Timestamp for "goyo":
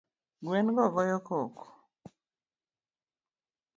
0.93-1.17